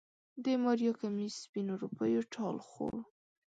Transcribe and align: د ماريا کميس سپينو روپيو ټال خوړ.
د 0.43 0.45
ماريا 0.63 0.91
کميس 0.99 1.33
سپينو 1.43 1.73
روپيو 1.83 2.21
ټال 2.33 2.55
خوړ. 2.67 2.95